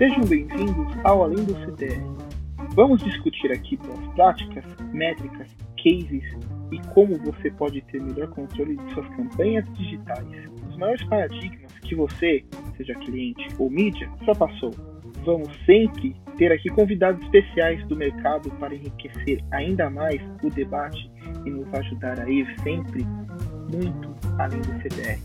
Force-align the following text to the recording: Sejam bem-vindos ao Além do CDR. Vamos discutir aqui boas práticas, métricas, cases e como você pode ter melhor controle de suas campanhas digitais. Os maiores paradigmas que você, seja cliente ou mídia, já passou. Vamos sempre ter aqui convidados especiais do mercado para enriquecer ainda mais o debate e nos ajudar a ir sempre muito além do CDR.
Sejam 0.00 0.24
bem-vindos 0.24 0.96
ao 1.04 1.24
Além 1.24 1.44
do 1.44 1.54
CDR. 1.56 2.02
Vamos 2.74 3.04
discutir 3.04 3.52
aqui 3.52 3.76
boas 3.76 4.02
práticas, 4.14 4.64
métricas, 4.94 5.46
cases 5.76 6.24
e 6.72 6.78
como 6.94 7.18
você 7.18 7.50
pode 7.50 7.82
ter 7.82 8.00
melhor 8.00 8.28
controle 8.28 8.78
de 8.78 8.94
suas 8.94 9.06
campanhas 9.08 9.62
digitais. 9.74 10.26
Os 10.70 10.76
maiores 10.78 11.04
paradigmas 11.04 11.70
que 11.82 11.94
você, 11.94 12.42
seja 12.78 12.94
cliente 12.94 13.46
ou 13.58 13.68
mídia, 13.68 14.10
já 14.22 14.34
passou. 14.34 14.70
Vamos 15.22 15.50
sempre 15.66 16.16
ter 16.38 16.50
aqui 16.50 16.70
convidados 16.70 17.22
especiais 17.24 17.86
do 17.86 17.94
mercado 17.94 18.50
para 18.52 18.74
enriquecer 18.74 19.44
ainda 19.50 19.90
mais 19.90 20.18
o 20.42 20.48
debate 20.48 21.10
e 21.44 21.50
nos 21.50 21.70
ajudar 21.74 22.18
a 22.20 22.30
ir 22.30 22.46
sempre 22.62 23.04
muito 23.70 24.16
além 24.38 24.62
do 24.62 24.80
CDR. 24.80 25.20